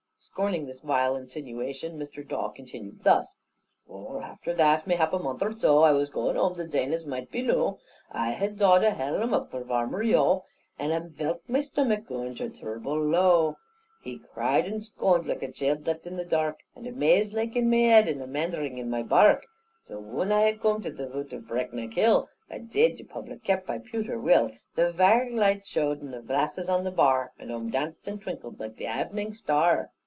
Scorning 0.23 0.67
this 0.67 0.81
vile 0.81 1.15
insinuation, 1.15 1.97
Mr. 1.97 2.25
Dawe 2.25 2.49
continued 2.49 3.03
thus: 3.03 3.39
"Wull, 3.87 4.21
after 4.21 4.53
that, 4.53 4.85
mayhap 4.85 5.13
a 5.13 5.17
month 5.19 5.41
or 5.41 5.51
zo, 5.51 5.81
I 5.81 5.93
was 5.93 6.11
gooin 6.11 6.35
home, 6.35 6.53
the 6.53 6.67
zame 6.69 6.93
as 6.93 7.07
maight 7.07 7.31
be 7.31 7.41
noo: 7.41 7.79
I 8.11 8.29
had 8.29 8.59
zawed 8.59 8.83
a 8.83 8.91
hellum 8.91 9.33
up 9.33 9.49
for 9.49 9.63
Varmer 9.63 10.03
Yeo, 10.03 10.45
And 10.77 10.93
a 10.93 10.99
velt 11.01 11.39
my 11.47 11.57
stommick 11.57 12.05
gooin 12.05 12.35
turble 12.35 13.03
low, 13.11 13.57
Her 14.05 14.17
cried 14.31 14.67
and 14.67 14.83
skooned, 14.83 15.25
like 15.25 15.41
a 15.41 15.51
chield 15.51 15.87
left 15.87 16.05
in 16.05 16.17
the 16.17 16.23
dark, 16.25 16.59
And 16.75 16.85
a 16.85 16.91
maze 16.91 17.33
laike 17.33 17.55
in 17.55 17.67
my 17.67 17.77
head, 17.77 18.07
and 18.07 18.21
a 18.21 18.27
maundering 18.27 18.77
in 18.77 18.91
my 18.91 19.01
barck. 19.01 19.47
Zo 19.87 19.99
whun 19.99 20.31
ai 20.31 20.53
coom 20.53 20.83
to 20.83 20.91
the 20.91 21.09
voot 21.09 21.33
of 21.33 21.47
Breakneck 21.47 21.95
hill, 21.95 22.29
I 22.47 22.59
zeed 22.59 22.97
the 22.97 23.05
public 23.05 23.43
kept 23.43 23.65
by 23.65 23.79
Pewter 23.79 24.19
Will: 24.19 24.51
The 24.75 24.91
virelight 24.91 25.65
showed 25.65 25.99
the 26.11 26.21
glasses 26.21 26.69
in 26.69 26.83
the 26.83 26.91
bar, 26.91 27.31
And 27.39 27.51
'um 27.51 27.71
danced 27.71 28.07
and 28.07 28.21
twinkled 28.21 28.59
like 28.59 28.75
the 28.75 28.85
avening 28.85 29.33
star." 29.35 29.89